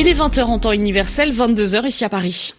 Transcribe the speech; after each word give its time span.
Il 0.00 0.06
est 0.06 0.14
20h 0.14 0.44
en 0.44 0.60
temps 0.60 0.70
universel, 0.70 1.32
22h 1.34 1.88
ici 1.88 2.04
à 2.04 2.08
Paris. 2.08 2.54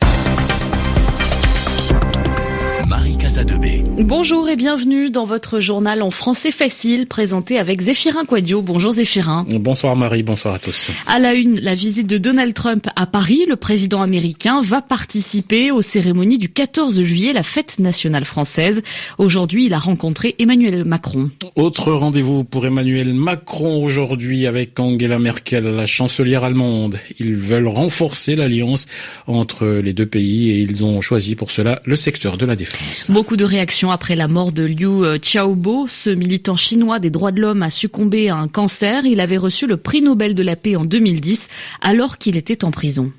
Marie 2.85 3.15
Casadebé. 3.15 3.79
Bonjour 3.99 4.47
et 4.47 4.55
bienvenue 4.55 5.10
dans 5.10 5.26
votre 5.26 5.60
journal 5.60 6.01
en 6.01 6.10
français 6.10 6.53
facile 6.53 7.05
présenté 7.05 7.60
avec 7.60 7.81
Zéphirin 7.81 8.24
Quadio. 8.24 8.62
Bonjour 8.62 8.94
Zéphirin. 8.94 9.46
Bonsoir 9.49 9.97
Marie, 9.97 10.24
bonsoir 10.24 10.53
à 10.53 10.60
tous. 10.60 10.89
À 11.06 11.19
la 11.19 11.33
une, 11.33 11.60
la 11.60 11.75
visite 11.75 12.07
de 12.07 12.17
Donald 12.17 12.53
Trump 12.53 12.88
à 12.96 13.06
Paris. 13.06 13.42
Le 13.49 13.57
président 13.57 14.01
américain 14.01 14.62
va 14.63 14.81
participer 14.81 15.71
aux 15.71 15.81
cérémonies 15.81 16.38
du 16.38 16.48
14 16.48 17.02
juillet, 17.02 17.34
la 17.34 17.43
fête 17.43 17.77
nationale 17.80 18.23
française. 18.23 18.84
Aujourd'hui, 19.17 19.66
il 19.66 19.73
a 19.73 19.80
rencontré 19.80 20.34
Emmanuel 20.39 20.85
Macron. 20.85 21.29
Autre 21.57 21.91
rendez-vous 21.91 22.45
pour 22.45 22.66
Emmanuel 22.66 23.13
Macron 23.13 23.84
aujourd'hui 23.84 24.47
avec 24.47 24.79
Angela 24.79 25.20
Merkel, 25.20 25.66
la 25.66 25.85
chancelière 25.85 26.45
allemande. 26.45 26.99
Ils 27.20 27.35
veulent 27.35 27.67
renforcer 27.67 28.38
l'alliance 28.38 28.85
entre 29.27 29.66
les 29.67 29.91
deux 29.91 30.05
pays 30.05 30.52
et 30.52 30.61
ils 30.61 30.85
ont 30.85 31.02
choisi 31.02 31.35
pour 31.35 31.52
cela 31.52 31.81
le 31.84 31.97
secteur 31.97 32.38
de 32.38 32.45
la 32.45 32.55
défense. 32.55 33.05
Beaucoup 33.09 33.35
de 33.35 33.43
réactions 33.43 33.88
après 33.91 34.16
la 34.16 34.27
mort 34.27 34.52
de 34.52 34.63
Liu 34.63 35.17
Xiaobo. 35.17 35.88
Ce 35.88 36.09
militant 36.09 36.55
chinois 36.55 36.99
des 36.99 37.09
droits 37.09 37.31
de 37.31 37.41
l'homme 37.41 37.63
a 37.63 37.70
succombé 37.70 38.29
à 38.29 38.35
un 38.35 38.48
cancer. 38.48 39.05
Il 39.05 39.20
avait 39.20 39.38
reçu 39.38 39.67
le 39.67 39.77
prix 39.77 40.02
Nobel 40.02 40.35
de 40.35 40.43
la 40.43 40.55
paix 40.55 40.75
en 40.75 40.85
2010 40.85 41.48
alors 41.81 42.17
qu'il 42.17 42.38
était 42.38 42.63
en 42.63 42.71
prison. 42.71 43.12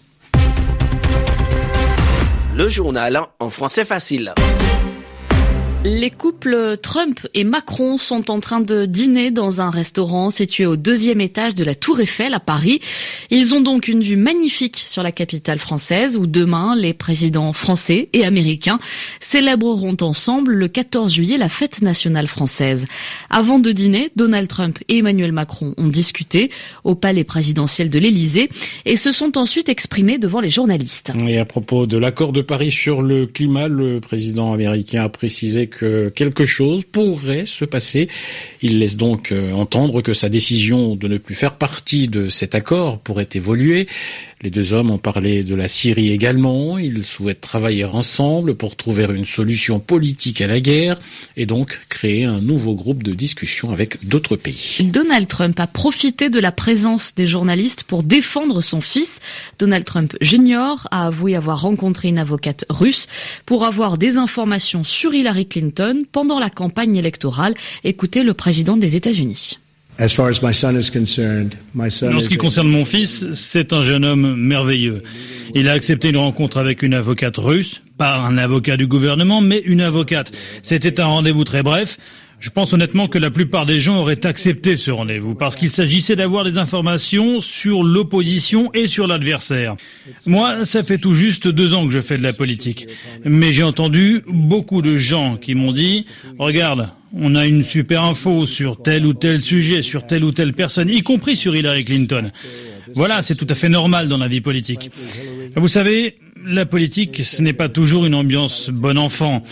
Le 2.56 2.68
journal 2.68 3.20
en 3.38 3.50
français 3.50 3.84
facile. 3.84 4.34
Les 5.82 6.10
couples 6.10 6.76
Trump 6.82 7.26
et 7.32 7.42
Macron 7.42 7.96
sont 7.96 8.30
en 8.30 8.40
train 8.40 8.60
de 8.60 8.84
dîner 8.84 9.30
dans 9.30 9.62
un 9.62 9.70
restaurant 9.70 10.28
situé 10.28 10.66
au 10.66 10.76
deuxième 10.76 11.22
étage 11.22 11.54
de 11.54 11.64
la 11.64 11.74
Tour 11.74 12.00
Eiffel 12.00 12.34
à 12.34 12.40
Paris. 12.40 12.80
Ils 13.30 13.54
ont 13.54 13.62
donc 13.62 13.88
une 13.88 14.02
vue 14.02 14.16
magnifique 14.16 14.76
sur 14.76 15.02
la 15.02 15.10
capitale 15.10 15.58
française 15.58 16.18
où 16.18 16.26
demain 16.26 16.76
les 16.76 16.92
présidents 16.92 17.54
français 17.54 18.10
et 18.12 18.26
américains 18.26 18.78
célébreront 19.20 19.96
ensemble 20.02 20.52
le 20.52 20.68
14 20.68 21.14
juillet 21.14 21.38
la 21.38 21.48
fête 21.48 21.80
nationale 21.80 22.26
française. 22.26 22.84
Avant 23.30 23.58
de 23.58 23.72
dîner, 23.72 24.10
Donald 24.16 24.48
Trump 24.48 24.78
et 24.88 24.98
Emmanuel 24.98 25.32
Macron 25.32 25.74
ont 25.78 25.88
discuté 25.88 26.50
au 26.84 26.94
palais 26.94 27.24
présidentiel 27.24 27.88
de 27.88 27.98
l'Élysée 27.98 28.50
et 28.84 28.96
se 28.96 29.12
sont 29.12 29.38
ensuite 29.38 29.70
exprimés 29.70 30.18
devant 30.18 30.40
les 30.40 30.50
journalistes. 30.50 31.14
Et 31.26 31.38
à 31.38 31.46
propos 31.46 31.86
de 31.86 31.96
l'accord 31.96 32.32
de 32.34 32.42
Paris 32.42 32.70
sur 32.70 33.00
le 33.00 33.24
climat, 33.24 33.68
le 33.68 34.00
président 34.00 34.52
américain 34.52 35.04
a 35.04 35.08
précisé 35.08 35.69
que 35.70 36.10
quelque 36.10 36.44
chose 36.44 36.84
pourrait 36.84 37.46
se 37.46 37.64
passer. 37.64 38.08
Il 38.60 38.78
laisse 38.80 38.96
donc 38.96 39.32
euh, 39.32 39.52
entendre 39.52 40.02
que 40.02 40.12
sa 40.12 40.28
décision 40.28 40.96
de 40.96 41.08
ne 41.08 41.18
plus 41.18 41.34
faire 41.34 41.54
partie 41.54 42.08
de 42.08 42.28
cet 42.28 42.54
accord 42.54 42.98
pourrait 42.98 43.28
évoluer. 43.34 43.86
Les 44.42 44.48
deux 44.48 44.72
hommes 44.72 44.90
ont 44.90 44.96
parlé 44.96 45.44
de 45.44 45.54
la 45.54 45.68
Syrie 45.68 46.10
également. 46.12 46.78
Ils 46.78 47.04
souhaitent 47.04 47.42
travailler 47.42 47.84
ensemble 47.84 48.54
pour 48.54 48.74
trouver 48.74 49.04
une 49.14 49.26
solution 49.26 49.80
politique 49.80 50.40
à 50.40 50.46
la 50.46 50.60
guerre 50.60 50.98
et 51.36 51.44
donc 51.44 51.78
créer 51.90 52.24
un 52.24 52.40
nouveau 52.40 52.74
groupe 52.74 53.02
de 53.02 53.12
discussion 53.12 53.70
avec 53.70 54.08
d'autres 54.08 54.36
pays. 54.36 54.78
Donald 54.80 55.28
Trump 55.28 55.60
a 55.60 55.66
profité 55.66 56.30
de 56.30 56.40
la 56.40 56.52
présence 56.52 57.14
des 57.14 57.26
journalistes 57.26 57.82
pour 57.82 58.02
défendre 58.02 58.62
son 58.62 58.80
fils. 58.80 59.20
Donald 59.58 59.84
Trump 59.84 60.16
Jr. 60.22 60.86
a 60.90 61.08
avoué 61.08 61.36
avoir 61.36 61.60
rencontré 61.60 62.08
une 62.08 62.18
avocate 62.18 62.64
russe 62.70 63.08
pour 63.44 63.66
avoir 63.66 63.98
des 63.98 64.16
informations 64.16 64.84
sur 64.84 65.12
Hillary 65.12 65.48
Clinton 65.48 66.04
pendant 66.12 66.38
la 66.38 66.48
campagne 66.48 66.96
électorale. 66.96 67.54
Écoutez 67.84 68.22
le 68.22 68.32
président 68.32 68.78
des 68.78 68.96
États-Unis. 68.96 69.58
En 72.16 72.20
ce 72.20 72.28
qui 72.28 72.38
concerne 72.38 72.68
mon 72.68 72.86
fils, 72.86 73.26
c'est 73.34 73.72
un 73.74 73.84
jeune 73.84 74.04
homme 74.04 74.34
merveilleux. 74.34 75.02
Il 75.54 75.68
a 75.68 75.72
accepté 75.72 76.08
une 76.08 76.16
rencontre 76.16 76.56
avec 76.56 76.82
une 76.82 76.94
avocate 76.94 77.36
russe, 77.36 77.82
pas 77.98 78.16
un 78.16 78.38
avocat 78.38 78.76
du 78.76 78.86
gouvernement, 78.86 79.40
mais 79.40 79.58
une 79.58 79.82
avocate. 79.82 80.32
C'était 80.62 81.00
un 81.00 81.06
rendez-vous 81.06 81.44
très 81.44 81.62
bref. 81.62 81.98
Je 82.40 82.48
pense 82.48 82.72
honnêtement 82.72 83.06
que 83.06 83.18
la 83.18 83.30
plupart 83.30 83.66
des 83.66 83.80
gens 83.80 84.00
auraient 84.00 84.24
accepté 84.26 84.78
ce 84.78 84.90
rendez-vous 84.90 85.34
parce 85.34 85.56
qu'il 85.56 85.68
s'agissait 85.68 86.16
d'avoir 86.16 86.42
des 86.44 86.56
informations 86.56 87.38
sur 87.38 87.84
l'opposition 87.84 88.70
et 88.72 88.86
sur 88.86 89.06
l'adversaire. 89.06 89.76
Moi, 90.26 90.64
ça 90.64 90.82
fait 90.82 90.96
tout 90.96 91.14
juste 91.14 91.46
deux 91.46 91.74
ans 91.74 91.86
que 91.86 91.92
je 91.92 92.00
fais 92.00 92.16
de 92.16 92.22
la 92.22 92.32
politique. 92.32 92.88
Mais 93.24 93.52
j'ai 93.52 93.62
entendu 93.62 94.22
beaucoup 94.26 94.80
de 94.80 94.96
gens 94.96 95.36
qui 95.36 95.54
m'ont 95.54 95.72
dit, 95.72 96.06
regarde, 96.38 96.88
on 97.12 97.34
a 97.34 97.46
une 97.46 97.62
super 97.62 98.04
info 98.04 98.46
sur 98.46 98.80
tel 98.80 99.04
ou 99.04 99.12
tel 99.12 99.42
sujet, 99.42 99.82
sur 99.82 100.06
telle 100.06 100.24
ou 100.24 100.32
telle 100.32 100.54
personne, 100.54 100.88
y 100.88 101.02
compris 101.02 101.36
sur 101.36 101.54
Hillary 101.54 101.84
Clinton. 101.84 102.30
Voilà, 102.94 103.20
c'est 103.22 103.34
tout 103.34 103.46
à 103.50 103.54
fait 103.54 103.68
normal 103.68 104.08
dans 104.08 104.18
la 104.18 104.28
vie 104.28 104.40
politique. 104.40 104.90
Vous 105.56 105.68
savez, 105.68 106.16
la 106.44 106.66
politique, 106.66 107.22
ce 107.24 107.42
n'est 107.42 107.52
pas 107.52 107.68
toujours 107.68 108.06
une 108.06 108.14
ambiance 108.14 108.70
bon 108.70 108.98
enfant. 108.98 109.42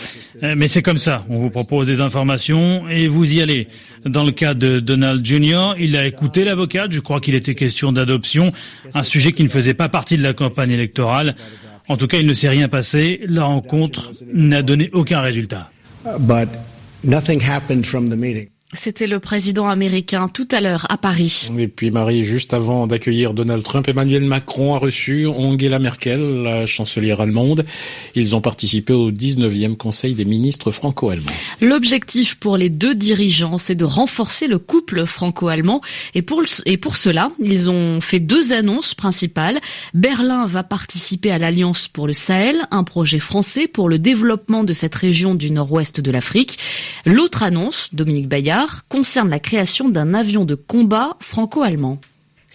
Mais 0.41 0.67
c'est 0.67 0.81
comme 0.81 0.97
ça. 0.97 1.25
On 1.29 1.37
vous 1.37 1.49
propose 1.49 1.87
des 1.87 2.01
informations 2.01 2.87
et 2.89 3.07
vous 3.07 3.33
y 3.33 3.41
allez. 3.41 3.67
Dans 4.05 4.23
le 4.23 4.31
cas 4.31 4.53
de 4.53 4.79
Donald 4.79 5.25
Jr., 5.25 5.73
il 5.77 5.95
a 5.97 6.05
écouté 6.05 6.43
l'avocate. 6.43 6.91
Je 6.91 6.99
crois 6.99 7.19
qu'il 7.19 7.35
était 7.35 7.55
question 7.55 7.91
d'adoption, 7.91 8.51
un 8.93 9.03
sujet 9.03 9.31
qui 9.31 9.43
ne 9.43 9.49
faisait 9.49 9.73
pas 9.73 9.89
partie 9.89 10.17
de 10.17 10.23
la 10.23 10.33
campagne 10.33 10.71
électorale. 10.71 11.35
En 11.87 11.97
tout 11.97 12.07
cas, 12.07 12.17
il 12.17 12.25
ne 12.27 12.33
s'est 12.33 12.49
rien 12.49 12.67
passé. 12.67 13.19
La 13.25 13.45
rencontre 13.45 14.11
n'a 14.33 14.61
donné 14.61 14.89
aucun 14.93 15.21
résultat. 15.21 15.71
C'était 18.73 19.07
le 19.07 19.19
président 19.19 19.67
américain 19.67 20.27
tout 20.27 20.47
à 20.51 20.61
l'heure 20.61 20.85
à 20.89 20.97
Paris. 20.99 21.49
Et 21.57 21.67
puis 21.67 21.89
Marie, 21.89 22.23
juste 22.23 22.53
avant 22.53 22.85
d'accueillir 22.85 23.33
Donald 23.33 23.63
Trump, 23.63 23.89
Emmanuel 23.89 24.23
Macron 24.23 24.75
a 24.75 24.77
reçu 24.77 25.25
Angela 25.25 25.79
Merkel, 25.79 26.43
la 26.43 26.67
chancelière 26.67 27.19
allemande. 27.19 27.65
Ils 28.13 28.35
ont 28.35 28.41
participé 28.41 28.93
au 28.93 29.09
19e 29.11 29.75
Conseil 29.75 30.13
des 30.13 30.23
ministres 30.23 30.69
franco-allemands. 30.69 31.31
L'objectif 31.61 32.35
pour 32.35 32.57
les 32.57 32.69
deux 32.69 32.93
dirigeants, 32.93 33.57
c'est 33.57 33.73
de 33.73 33.85
renforcer 33.85 34.45
le 34.45 34.59
couple 34.59 35.07
franco-allemand. 35.07 35.81
Et 36.13 36.21
pour, 36.21 36.43
et 36.67 36.77
pour 36.77 36.95
cela, 36.95 37.31
ils 37.39 37.71
ont 37.71 38.01
fait 38.01 38.19
deux 38.19 38.53
annonces 38.53 38.93
principales. 38.93 39.59
Berlin 39.95 40.45
va 40.45 40.61
participer 40.61 41.31
à 41.31 41.39
l'Alliance 41.39 41.87
pour 41.87 42.05
le 42.05 42.13
Sahel, 42.13 42.67
un 42.69 42.83
projet 42.83 43.17
français 43.17 43.67
pour 43.67 43.89
le 43.89 43.97
développement 43.97 44.63
de 44.63 44.73
cette 44.73 44.93
région 44.93 45.33
du 45.33 45.49
nord-ouest 45.49 46.01
de 46.01 46.11
l'Afrique. 46.11 46.59
L'autre 47.07 47.41
annonce, 47.41 47.89
Dominique 47.93 48.27
Bayard, 48.27 48.58
concerne 48.87 49.29
la 49.29 49.39
création 49.39 49.89
d'un 49.89 50.13
avion 50.13 50.45
de 50.45 50.55
combat 50.55 51.17
franco-allemand. 51.19 51.99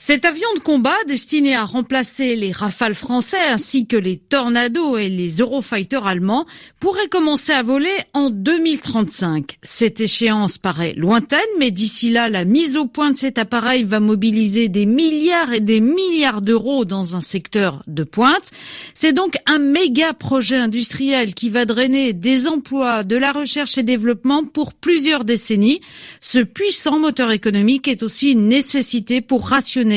Cet 0.07 0.27
avion 0.27 0.53
de 0.55 0.61
combat 0.61 1.03
destiné 1.09 1.57
à 1.57 1.65
remplacer 1.65 2.37
les 2.37 2.53
Rafales 2.53 2.95
français 2.95 3.41
ainsi 3.49 3.87
que 3.87 3.97
les 3.97 4.19
Tornado 4.19 4.99
et 4.99 5.09
les 5.09 5.39
Eurofighter 5.39 6.01
allemands 6.05 6.45
pourrait 6.79 7.09
commencer 7.09 7.53
à 7.53 7.63
voler 7.63 7.97
en 8.13 8.29
2035. 8.29 9.57
Cette 9.63 10.03
échéance 10.03 10.59
paraît 10.59 10.93
lointaine, 10.95 11.41
mais 11.59 11.71
d'ici 11.71 12.11
là, 12.11 12.29
la 12.29 12.45
mise 12.45 12.77
au 12.77 12.85
point 12.85 13.13
de 13.13 13.17
cet 13.17 13.39
appareil 13.39 13.85
va 13.85 13.99
mobiliser 13.99 14.69
des 14.69 14.85
milliards 14.85 15.55
et 15.55 15.61
des 15.61 15.81
milliards 15.81 16.43
d'euros 16.43 16.85
dans 16.85 17.17
un 17.17 17.23
secteur 17.23 17.83
de 17.87 18.05
pointe. 18.05 18.51
C'est 18.93 19.15
donc 19.15 19.39
un 19.47 19.59
méga 19.59 20.13
projet 20.13 20.59
industriel 20.59 21.33
qui 21.33 21.49
va 21.49 21.65
drainer 21.65 22.13
des 22.13 22.47
emplois, 22.47 23.05
de 23.05 23.17
la 23.17 23.33
recherche 23.33 23.79
et 23.79 23.83
développement 23.83 24.45
pour 24.45 24.75
plusieurs 24.75 25.25
décennies. 25.25 25.81
Ce 26.21 26.41
puissant 26.41 26.99
moteur 26.99 27.31
économique 27.31 27.89
est 27.89 28.03
aussi 28.03 28.33
une 28.33 28.49
nécessité 28.49 29.23
pour 29.23 29.49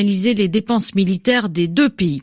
les 0.02 0.48
dépenses 0.48 0.94
militaires 0.94 1.48
des 1.48 1.66
deux 1.66 1.88
pays. 1.88 2.22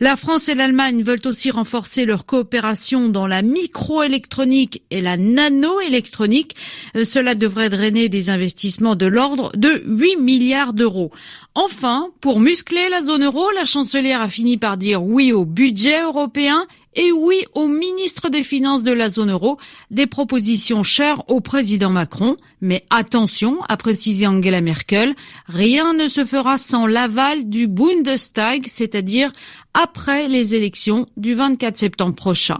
La 0.00 0.16
France 0.16 0.48
et 0.48 0.54
l'Allemagne 0.54 1.02
veulent 1.02 1.20
aussi 1.24 1.50
renforcer 1.50 2.04
leur 2.04 2.26
coopération 2.26 3.08
dans 3.08 3.26
la 3.26 3.42
microélectronique 3.42 4.82
et 4.90 5.00
la 5.00 5.16
nanoélectronique. 5.16 6.56
Euh, 6.96 7.04
cela 7.04 7.34
devrait 7.34 7.70
drainer 7.70 8.08
des 8.08 8.30
investissements 8.30 8.96
de 8.96 9.06
l'ordre 9.06 9.52
de 9.56 9.82
8 9.86 10.16
milliards 10.16 10.72
d'euros. 10.72 11.10
Enfin, 11.54 12.08
pour 12.20 12.40
muscler 12.40 12.88
la 12.90 13.02
zone 13.02 13.24
euro, 13.24 13.44
la 13.54 13.64
chancelière 13.64 14.22
a 14.22 14.28
fini 14.28 14.56
par 14.56 14.76
dire 14.76 15.02
oui 15.02 15.32
au 15.32 15.44
budget 15.44 16.02
européen 16.02 16.66
et 16.94 17.12
oui 17.12 17.44
au 17.54 17.68
ministre 17.68 18.28
des 18.28 18.42
Finances 18.42 18.82
de 18.82 18.92
la 18.92 19.08
zone 19.08 19.30
euro, 19.30 19.58
des 19.90 20.06
propositions 20.06 20.82
chères 20.82 21.28
au 21.28 21.40
président 21.40 21.90
Macron. 21.90 22.36
Mais 22.60 22.84
attention, 22.90 23.58
a 23.68 23.76
précisé 23.76 24.26
Angela 24.26 24.60
Merkel, 24.60 25.14
rien 25.46 25.94
ne 25.94 26.08
se 26.08 26.24
fera 26.24 26.58
sans 26.58 26.86
l'aval 26.86 27.48
du 27.48 27.66
Bundestag, 27.66 28.66
c'est-à-dire 28.68 29.32
après 29.74 30.28
les 30.28 30.54
élections 30.54 31.06
du 31.16 31.34
24 31.34 31.76
septembre 31.76 32.14
prochain. 32.14 32.58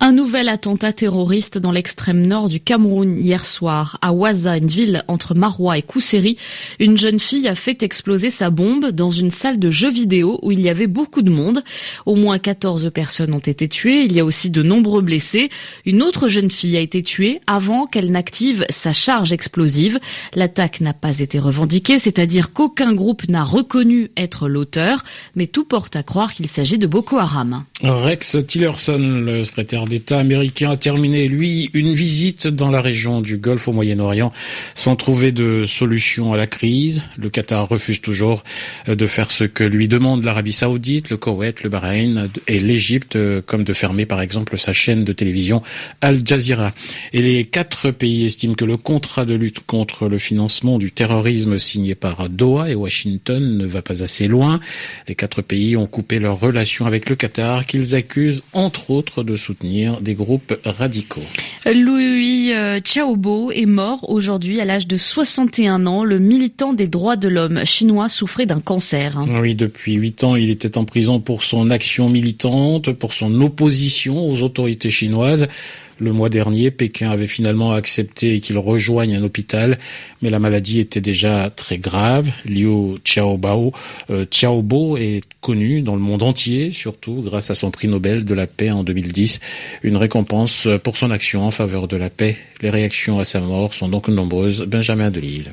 Un 0.00 0.12
nouvel 0.12 0.48
attentat 0.48 0.92
terroriste 0.92 1.58
dans 1.58 1.72
l'extrême 1.72 2.26
nord 2.26 2.48
du 2.48 2.60
Cameroun 2.60 3.22
hier 3.22 3.44
soir. 3.44 3.98
À 4.00 4.12
Ouaza, 4.12 4.56
une 4.56 4.66
ville 4.66 5.02
entre 5.08 5.34
Maroua 5.34 5.78
et 5.78 5.82
Kousséri, 5.82 6.36
une 6.78 6.98
jeune 6.98 7.18
fille 7.18 7.48
a 7.48 7.54
fait 7.54 7.82
exploser 7.82 8.30
sa 8.30 8.50
bombe 8.50 8.90
dans 8.90 9.10
une 9.10 9.30
salle 9.30 9.58
de 9.58 9.70
jeux 9.70 9.90
vidéo 9.90 10.38
où 10.42 10.52
il 10.52 10.60
y 10.60 10.68
avait 10.68 10.86
beaucoup 10.86 11.22
de 11.22 11.30
monde. 11.30 11.62
Au 12.06 12.16
moins 12.16 12.38
14 12.38 12.90
personnes 12.92 13.34
ont 13.34 13.38
été 13.38 13.68
tuées. 13.68 14.04
Il 14.04 14.12
y 14.12 14.20
a 14.20 14.24
aussi 14.24 14.50
de 14.50 14.62
nombreux 14.62 15.02
blessés. 15.02 15.50
Une 15.84 16.02
autre 16.02 16.28
jeune 16.28 16.50
fille 16.50 16.76
a 16.76 16.80
été 16.80 17.02
tuée 17.02 17.40
avant 17.46 17.86
qu'elle 17.86 18.10
n'active 18.10 18.64
sa 18.68 18.92
charge 18.92 19.32
explosive. 19.32 19.98
L'attaque 20.34 20.80
n'a 20.80 20.94
pas 20.94 21.20
été 21.20 21.38
revendiquée, 21.38 21.98
c'est-à-dire 21.98 22.52
qu'aucun 22.52 22.92
groupe 22.94 23.28
n'a 23.28 23.44
reconnu 23.44 24.10
être 24.16 24.48
l'auteur, 24.48 25.04
mais 25.36 25.46
tout 25.46 25.64
porte 25.64 25.96
à 25.96 26.02
croire 26.02 26.32
qu'il 26.32 26.47
s'agit 26.48 26.78
de 26.78 26.86
Boko 26.86 27.18
Haram. 27.18 27.64
Rex 27.82 28.36
Tillerson, 28.46 28.98
le 28.98 29.44
secrétaire 29.44 29.86
d'État 29.86 30.18
américain, 30.18 30.70
a 30.70 30.76
terminé, 30.76 31.28
lui, 31.28 31.70
une 31.74 31.94
visite 31.94 32.46
dans 32.46 32.70
la 32.70 32.80
région 32.80 33.20
du 33.20 33.38
Golfe 33.38 33.68
au 33.68 33.72
Moyen-Orient 33.72 34.32
sans 34.74 34.96
trouver 34.96 35.32
de 35.32 35.64
solution 35.66 36.32
à 36.32 36.36
la 36.36 36.46
crise. 36.46 37.04
Le 37.16 37.30
Qatar 37.30 37.68
refuse 37.68 38.00
toujours 38.00 38.42
de 38.86 39.06
faire 39.06 39.30
ce 39.30 39.44
que 39.44 39.64
lui 39.64 39.88
demande 39.88 40.24
l'Arabie 40.24 40.52
saoudite, 40.52 41.10
le 41.10 41.16
Koweït, 41.16 41.62
le 41.62 41.70
Bahreïn 41.70 42.28
et 42.46 42.60
l'Égypte, 42.60 43.18
comme 43.46 43.64
de 43.64 43.72
fermer 43.72 44.06
par 44.06 44.20
exemple 44.20 44.58
sa 44.58 44.72
chaîne 44.72 45.04
de 45.04 45.12
télévision 45.12 45.62
Al 46.00 46.26
Jazeera. 46.26 46.72
Et 47.12 47.22
les 47.22 47.44
quatre 47.44 47.90
pays 47.90 48.24
estiment 48.24 48.54
que 48.54 48.64
le 48.64 48.76
contrat 48.76 49.24
de 49.24 49.34
lutte 49.34 49.60
contre 49.60 50.08
le 50.08 50.18
financement 50.18 50.78
du 50.78 50.92
terrorisme 50.92 51.58
signé 51.58 51.94
par 51.94 52.28
Doha 52.28 52.70
et 52.70 52.74
Washington 52.74 53.56
ne 53.56 53.66
va 53.66 53.82
pas 53.82 54.02
assez 54.02 54.28
loin. 54.28 54.60
Les 55.06 55.14
quatre 55.14 55.42
pays 55.42 55.76
ont 55.76 55.86
coupé 55.86 56.18
leurs 56.38 56.48
relations 56.48 56.86
avec 56.86 57.08
le 57.08 57.16
Qatar 57.16 57.66
qu'ils 57.66 57.94
accusent 57.94 58.42
entre 58.52 58.90
autres 58.90 59.22
de 59.22 59.36
soutenir 59.36 60.00
des 60.00 60.14
groupes 60.14 60.58
radicaux. 60.64 61.22
Louis 61.66 62.52
euh, 62.52 62.80
Xiaobo 62.80 63.50
est 63.52 63.66
mort 63.66 64.08
aujourd'hui 64.10 64.60
à 64.60 64.64
l'âge 64.64 64.86
de 64.86 64.96
61 64.96 65.86
ans. 65.86 66.04
Le 66.04 66.18
militant 66.18 66.72
des 66.72 66.86
droits 66.86 67.16
de 67.16 67.28
l'homme 67.28 67.64
chinois 67.64 68.08
souffrait 68.08 68.46
d'un 68.46 68.60
cancer. 68.60 69.22
Oui, 69.40 69.54
depuis 69.54 69.94
huit 69.94 70.24
ans, 70.24 70.36
il 70.36 70.50
était 70.50 70.78
en 70.78 70.84
prison 70.84 71.20
pour 71.20 71.42
son 71.42 71.70
action 71.70 72.08
militante, 72.08 72.92
pour 72.92 73.12
son 73.12 73.40
opposition 73.40 74.28
aux 74.28 74.42
autorités 74.42 74.90
chinoises. 74.90 75.48
Le 75.98 76.12
mois 76.12 76.28
dernier, 76.28 76.70
Pékin 76.70 77.10
avait 77.10 77.26
finalement 77.26 77.72
accepté 77.72 78.40
qu'il 78.40 78.56
rejoigne 78.58 79.16
un 79.16 79.22
hôpital, 79.22 79.78
mais 80.22 80.30
la 80.30 80.38
maladie 80.38 80.78
était 80.78 81.00
déjà 81.00 81.50
très 81.50 81.78
grave. 81.78 82.30
Liu 82.44 82.98
Xiaobo, 83.04 83.72
euh, 84.10 84.24
Xiaobo 84.24 84.96
est 84.96 85.22
connu 85.40 85.82
dans 85.82 85.94
le 85.94 86.00
monde 86.00 86.22
entier, 86.22 86.72
surtout 86.72 87.20
grâce 87.24 87.50
à 87.50 87.54
son 87.54 87.70
prix 87.70 87.88
Nobel 87.88 88.24
de 88.24 88.34
la 88.34 88.46
paix 88.46 88.70
en 88.70 88.84
2010, 88.84 89.40
une 89.82 89.96
récompense 89.96 90.68
pour 90.84 90.96
son 90.96 91.10
action 91.10 91.44
en 91.44 91.50
faveur 91.50 91.88
de 91.88 91.96
la 91.96 92.10
paix. 92.10 92.36
Les 92.62 92.70
réactions 92.70 93.18
à 93.18 93.24
sa 93.24 93.40
mort 93.40 93.74
sont 93.74 93.88
donc 93.88 94.08
nombreuses. 94.08 94.62
Benjamin 94.62 95.10
Delille. 95.10 95.52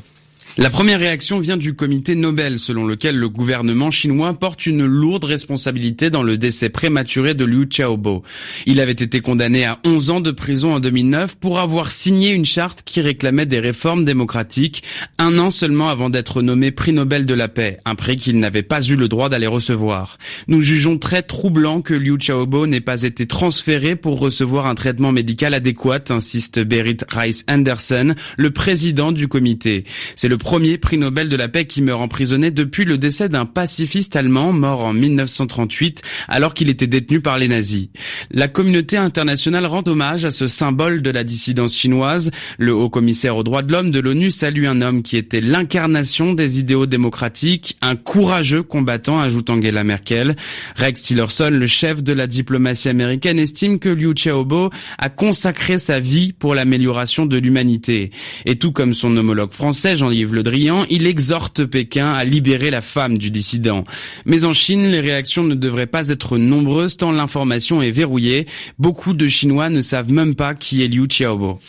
La 0.57 0.69
première 0.69 0.99
réaction 0.99 1.39
vient 1.39 1.57
du 1.57 1.73
comité 1.73 2.15
Nobel, 2.15 2.59
selon 2.59 2.87
lequel 2.87 3.17
le 3.17 3.27
gouvernement 3.27 3.91
chinois 3.91 4.33
porte 4.33 4.65
une 4.65 4.85
lourde 4.85 5.25
responsabilité 5.25 6.09
dans 6.09 6.23
le 6.23 6.37
décès 6.37 6.69
prématuré 6.69 7.33
de 7.33 7.43
Liu 7.43 7.65
Xiaobo. 7.65 8.23
Il 8.65 8.79
avait 8.79 8.93
été 8.93 9.19
condamné 9.19 9.65
à 9.65 9.79
11 9.83 10.11
ans 10.11 10.21
de 10.21 10.31
prison 10.31 10.73
en 10.73 10.79
2009 10.79 11.35
pour 11.35 11.59
avoir 11.59 11.91
signé 11.91 12.31
une 12.31 12.45
charte 12.45 12.83
qui 12.85 13.01
réclamait 13.01 13.45
des 13.45 13.59
réformes 13.59 14.05
démocratiques, 14.05 14.83
un 15.17 15.37
an 15.39 15.51
seulement 15.51 15.89
avant 15.89 16.09
d'être 16.09 16.41
nommé 16.41 16.71
prix 16.71 16.93
Nobel 16.93 17.25
de 17.25 17.33
la 17.33 17.49
paix, 17.49 17.81
un 17.83 17.95
prix 17.95 18.15
qu'il 18.15 18.39
n'avait 18.39 18.63
pas 18.63 18.81
eu 18.81 18.95
le 18.95 19.09
droit 19.09 19.27
d'aller 19.27 19.47
recevoir. 19.47 20.17
Nous 20.47 20.61
jugeons 20.61 20.97
très 20.97 21.21
troublant 21.21 21.81
que 21.81 21.93
Liu 21.93 22.15
Xiaobo 22.17 22.65
n'ait 22.65 22.79
pas 22.79 23.01
été 23.01 23.27
transféré 23.27 23.97
pour 23.97 24.19
recevoir 24.19 24.67
un 24.67 24.75
traitement 24.75 25.11
médical 25.11 25.53
adéquat, 25.53 26.05
insiste 26.11 26.59
Berit 26.63 26.99
Rice 27.09 27.43
Anderson, 27.49 28.15
le 28.37 28.51
président 28.51 29.11
du 29.11 29.27
comité. 29.27 29.83
C'est 30.15 30.29
le 30.29 30.37
premier 30.45 30.77
prix 30.77 30.99
Nobel 30.99 31.27
de 31.27 31.35
la 31.35 31.47
paix 31.49 31.65
qui 31.65 31.81
meurt 31.81 31.99
emprisonné 31.99 32.51
depuis 32.51 32.85
le 32.85 32.99
décès 32.99 33.29
d'un 33.29 33.45
pacifiste 33.45 34.15
allemand 34.15 34.53
mort 34.53 34.81
en 34.81 34.93
1938 34.93 36.03
alors 36.27 36.53
qu'il 36.53 36.69
était 36.69 36.85
détenu 36.85 37.19
par 37.19 37.39
les 37.39 37.47
nazis. 37.47 37.87
La 38.29 38.47
communauté 38.47 38.95
internationale 38.95 39.65
rend 39.65 39.81
hommage 39.87 40.23
à 40.23 40.29
ce 40.29 40.45
symbole 40.45 41.01
de 41.01 41.09
la 41.09 41.23
dissidence 41.23 41.75
chinoise. 41.75 42.29
Le 42.59 42.75
haut 42.75 42.91
commissaire 42.91 43.37
aux 43.37 43.41
droits 43.41 43.63
de 43.63 43.71
l'homme 43.71 43.89
de 43.89 43.99
l'ONU 43.99 44.29
salue 44.29 44.67
un 44.67 44.83
homme 44.83 45.01
qui 45.01 45.17
était 45.17 45.41
l'incarnation 45.41 46.33
des 46.33 46.59
idéaux 46.59 46.85
démocratiques, 46.85 47.75
un 47.81 47.95
courageux 47.95 48.61
combattant, 48.61 49.19
ajoute 49.19 49.49
Angela 49.49 49.83
Merkel. 49.83 50.35
Rex 50.75 51.01
Tillerson, 51.01 51.49
le 51.53 51.65
chef 51.65 52.03
de 52.03 52.13
la 52.13 52.27
diplomatie 52.27 52.89
américaine, 52.89 53.39
estime 53.39 53.79
que 53.79 53.89
Liu 53.89 54.13
Xiaobo 54.13 54.69
a 54.99 55.09
consacré 55.09 55.79
sa 55.79 55.99
vie 55.99 56.33
pour 56.33 56.53
l'amélioration 56.53 57.25
de 57.25 57.37
l'humanité. 57.37 58.11
Et 58.45 58.57
tout 58.57 58.71
comme 58.71 58.93
son 58.93 59.17
homologue 59.17 59.51
français, 59.51 59.97
Jean-Yves 59.97 60.34
le 60.35 60.43
Drian, 60.43 60.85
il 60.89 61.07
exhorte 61.07 61.65
Pékin 61.65 62.13
à 62.13 62.25
libérer 62.25 62.69
la 62.69 62.81
femme 62.81 63.17
du 63.17 63.31
dissident. 63.31 63.85
Mais 64.25 64.45
en 64.45 64.53
Chine, 64.53 64.91
les 64.91 64.99
réactions 64.99 65.43
ne 65.43 65.55
devraient 65.55 65.87
pas 65.87 66.09
être 66.09 66.37
nombreuses 66.37 66.97
tant 66.97 67.11
l'information 67.11 67.81
est 67.81 67.91
verrouillée. 67.91 68.45
Beaucoup 68.77 69.13
de 69.13 69.27
Chinois 69.27 69.69
ne 69.69 69.81
savent 69.81 70.11
même 70.11 70.35
pas 70.35 70.53
qui 70.53 70.83
est 70.83 70.87
Liu 70.87 71.07
Xiaobo. 71.07 71.59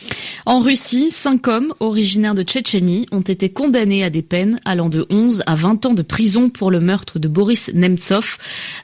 En 0.47 0.61
Russie, 0.61 1.11
cinq 1.11 1.47
hommes 1.49 1.73
originaires 1.81 2.35
de 2.35 2.43
Tchétchénie 2.43 3.07
ont 3.13 3.21
été 3.21 3.49
condamnés 3.49 4.03
à 4.05 4.11
des 4.11 4.23
peines 4.23 4.59
allant 4.65 4.89
de 4.89 5.07
11 5.11 5.45
à 5.47 5.55
20 5.55 5.87
ans 5.87 5.95
de 5.95 6.03
prison 6.03 6.51
pour 6.51 6.71
le 6.71 6.81
meurtre 6.81 7.19
de 7.21 7.29
Boris 7.29 7.71
Nemtsov. 7.73 8.39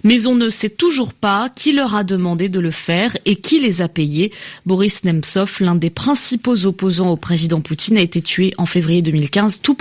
Mais 0.05 0.27
on 0.27 0.37
ne 0.37 0.49
sait 0.49 0.71
toujours 0.71 1.13
pas 1.13 1.49
qui 1.55 1.73
leur 1.73 1.97
a 1.97 2.05
demandé 2.05 2.49
de 2.49 2.61
le 2.61 2.71
faire 2.71 3.17
et 3.25 3.37
qui 3.37 3.59
les 3.59 3.83
a 3.83 3.89
payés. 3.89 4.33
Boris 4.65 5.03
Nemtsov, 5.03 5.57
l'un 5.59 5.75
des 5.75 5.91
principaux 5.91 6.67
opposants 6.67 7.11
au 7.11 7.17
président 7.17 7.61
Poutine, 7.61 7.97
a 7.97 8.01
été 8.01 8.23
tué 8.23 8.55
en 8.59 8.67
février 8.67 9.03
2015 9.03 9.61
tout 9.61 9.72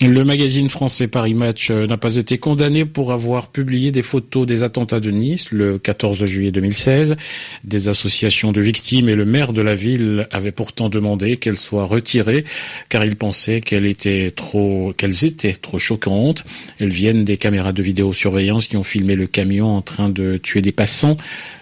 Le 0.00 0.24
magazine 0.24 0.68
français 0.68 1.08
Paris 1.08 1.34
Match 1.34 1.70
euh, 1.70 1.86
n'a 1.86 1.96
pas 1.96 2.16
été 2.16 2.38
condamné 2.38 2.84
pour 2.84 3.12
avoir 3.12 3.48
publié 3.48 3.92
des 3.92 4.02
photos 4.02 4.46
des 4.46 4.62
attentats 4.62 5.00
de 5.00 5.10
Nice 5.10 5.52
le 5.52 5.78
14 5.78 6.24
juillet 6.26 6.50
2016. 6.50 7.16
Des 7.64 7.88
associations 7.88 8.52
de 8.52 8.60
victimes 8.60 9.08
et 9.08 9.14
le 9.14 9.24
maire 9.24 9.52
de 9.52 9.62
la 9.62 9.74
ville 9.74 10.26
avaient 10.30 10.52
pourtant 10.52 10.88
demandé 10.88 11.36
qu'elles 11.36 11.58
soient 11.58 11.84
retirées 11.84 12.44
car 12.88 13.04
ils 13.04 13.16
pensaient 13.16 13.60
qu'elles 13.60 13.86
étaient 13.86 14.32
trop, 14.34 14.92
qu'elles 14.96 15.24
étaient 15.24 15.54
trop 15.54 15.78
choquantes. 15.78 16.44
Elles 16.78 16.92
viennent 16.92 17.24
des 17.24 17.36
caméras 17.36 17.72
de 17.72 17.82
vidéosurveillance 17.82 18.66
qui 18.66 18.76
ont 18.76 18.84
filmé 18.84 19.14
le 19.14 19.26
camion 19.26 19.76
en 19.76 19.82
train 19.82 20.08
de 20.08 20.36
tuer 20.36 20.62
des 20.62 20.72
passants. 20.72 21.16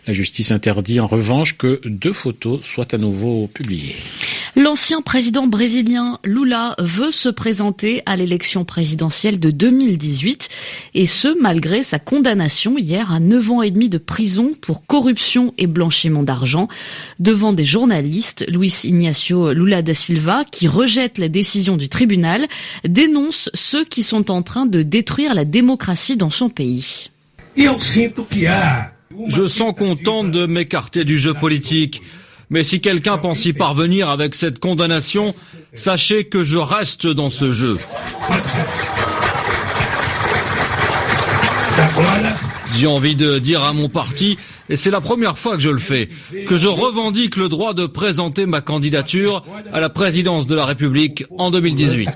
La 0.06 0.12
justice 0.12 0.52
interdit 0.52 1.00
en 1.00 1.08
revanche 1.08 1.58
que 1.58 1.80
deux 1.84 2.12
photos 2.12 2.60
soient 2.62 2.94
à 2.94 2.98
nouveau 2.98 3.48
publiées. 3.52 3.96
L'ancien 4.54 5.02
président 5.02 5.48
brésilien 5.48 6.18
Lula 6.24 6.76
veut 6.78 7.10
se 7.10 7.28
présenter 7.28 8.02
à 8.06 8.16
l'élection 8.16 8.64
présidentielle 8.64 9.38
de 9.38 9.50
2018 9.50 10.48
et 10.94 11.06
ce 11.06 11.38
malgré 11.42 11.82
sa 11.82 11.98
condamnation 11.98 12.78
hier 12.78 13.12
à 13.12 13.20
9 13.20 13.50
ans 13.50 13.62
et 13.62 13.70
demi 13.70 13.88
de 13.88 13.98
prison 13.98 14.52
pour 14.62 14.86
corruption 14.86 15.52
et 15.58 15.66
blanchiment 15.66 16.22
d'argent. 16.22 16.68
Devant 17.18 17.52
des 17.52 17.66
journalistes, 17.66 18.46
Luis 18.48 18.80
Ignacio 18.84 19.52
Lula 19.52 19.82
da 19.82 19.92
Silva, 19.92 20.44
qui 20.50 20.68
rejette 20.68 21.18
la 21.18 21.28
décision 21.28 21.76
du 21.76 21.88
tribunal, 21.88 22.46
dénonce 22.84 23.50
ceux 23.54 23.84
qui 23.84 24.02
sont 24.02 24.30
en 24.30 24.42
train 24.42 24.66
de 24.66 24.82
détruire 24.82 25.34
la 25.34 25.44
démocratie 25.44 26.16
dans 26.16 26.30
son 26.30 26.48
pays. 26.48 27.10
Je 29.28 29.46
sens 29.46 29.74
content 29.76 30.24
de 30.24 30.46
m'écarter 30.46 31.04
du 31.04 31.18
jeu 31.18 31.34
politique. 31.34 32.02
Mais 32.50 32.64
si 32.64 32.80
quelqu'un 32.80 33.18
pense 33.18 33.44
y 33.44 33.52
parvenir 33.52 34.08
avec 34.08 34.34
cette 34.34 34.58
condamnation, 34.58 35.34
sachez 35.74 36.24
que 36.24 36.44
je 36.44 36.56
reste 36.56 37.06
dans 37.06 37.30
ce 37.30 37.50
jeu. 37.50 37.76
J'ai 42.74 42.86
envie 42.86 43.16
de 43.16 43.38
dire 43.38 43.64
à 43.64 43.72
mon 43.72 43.88
parti, 43.88 44.36
et 44.68 44.76
c'est 44.76 44.90
la 44.90 45.00
première 45.00 45.38
fois 45.38 45.54
que 45.56 45.62
je 45.62 45.70
le 45.70 45.78
fais, 45.78 46.08
que 46.46 46.58
je 46.58 46.68
revendique 46.68 47.36
le 47.36 47.48
droit 47.48 47.74
de 47.74 47.86
présenter 47.86 48.44
ma 48.46 48.60
candidature 48.60 49.44
à 49.72 49.80
la 49.80 49.88
présidence 49.88 50.46
de 50.46 50.54
la 50.54 50.66
République 50.66 51.24
en 51.38 51.50
2018. 51.50 52.08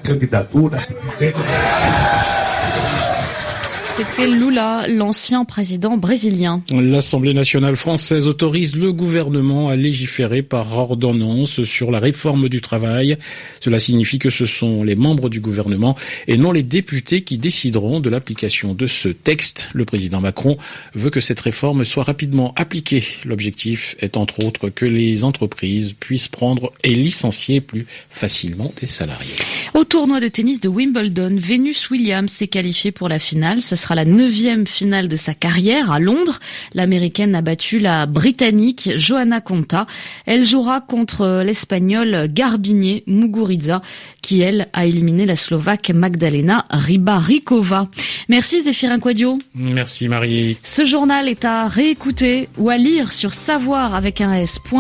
C'était 4.01 4.31
Lula, 4.31 4.87
l'ancien 4.89 5.45
président 5.45 5.99
brésilien. 5.99 6.63
L'Assemblée 6.71 7.35
nationale 7.35 7.77
française 7.77 8.27
autorise 8.29 8.75
le 8.75 8.95
gouvernement 8.95 9.69
à 9.69 9.77
légiférer 9.77 10.41
par 10.41 10.73
ordonnance 10.79 11.65
sur 11.65 11.91
la 11.91 11.99
réforme 11.99 12.49
du 12.49 12.63
travail. 12.63 13.19
Cela 13.61 13.79
signifie 13.79 14.19
que 14.19 14.31
ce 14.31 14.47
sont 14.47 14.85
les 14.85 14.97
membres 14.97 15.29
du 15.29 15.41
gouvernement 15.41 15.99
et 16.29 16.39
non 16.39 16.51
les 16.51 16.63
députés 16.63 17.21
qui 17.25 17.37
décideront 17.37 18.01
de 18.01 18.09
l'application 18.09 18.73
de 18.73 18.87
ce 18.87 19.11
texte. 19.11 19.69
Le 19.75 19.85
président 19.85 20.23
Macron 20.23 20.57
veut 20.95 21.11
que 21.11 21.21
cette 21.21 21.41
réforme 21.41 21.85
soit 21.85 22.05
rapidement 22.05 22.55
appliquée. 22.57 23.05
L'objectif 23.27 23.97
est 23.99 24.17
entre 24.17 24.43
autres 24.43 24.71
que 24.71 24.87
les 24.87 25.25
entreprises 25.25 25.93
puissent 26.01 26.29
prendre 26.29 26.73
et 26.85 26.95
licencier 26.95 27.61
plus 27.61 27.87
facilement 28.09 28.73
des 28.81 28.87
salariés. 28.87 29.37
Au 29.75 29.85
tournoi 29.85 30.21
de 30.21 30.29
tennis 30.29 30.61
de 30.61 30.71
Wimbledon, 30.71 31.37
Venus 31.39 31.91
Williams 31.91 32.33
s'est 32.33 32.49
qualifiée 32.49 32.93
pour 32.93 33.11
la 33.11 33.19
finale. 33.19 33.61
Ce 33.61 33.77
sera 33.77 33.90
la 33.95 34.05
neuvième 34.05 34.67
finale 34.67 35.09
de 35.09 35.17
sa 35.17 35.35
carrière 35.35 35.91
à 35.91 35.99
Londres. 35.99 36.39
L'américaine 36.75 37.35
a 37.35 37.43
battu 37.43 37.79
la 37.79 38.07
britannique 38.07 38.91
Johanna 38.97 39.41
Conta. 39.41 39.87
Elle 40.27 40.45
jouera 40.45 40.81
contre 40.81 41.43
l'espagnole 41.45 42.29
Garbinier 42.33 43.05
Muguruza, 43.07 43.83
qui 44.23 44.41
elle 44.41 44.69
a 44.73 44.87
éliminé 44.87 45.27
la 45.27 45.37
slovaque 45.37 45.91
Magdalena 45.91 46.67
Rybarikova. 46.71 47.89
Merci 48.29 48.63
Zéphirin 48.63 48.99
Quadio. 48.99 49.39
Merci 49.55 50.09
Marie. 50.09 50.57
Ce 50.63 50.85
journal 50.85 51.29
est 51.29 51.45
à 51.45 51.69
réécouter 51.69 52.49
ou 52.57 52.71
à 52.71 52.77
lire 52.77 53.13
sur 53.13 53.33
savoir 53.33 53.95
avec 53.95 54.21
un 54.21 54.35
s.rfi.fr. 54.35 54.77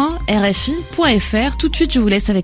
Tout 1.59 1.69
de 1.69 1.77
suite, 1.77 1.93
je 1.93 2.01
vous 2.01 2.09
laisse 2.09 2.31
avec 2.31 2.39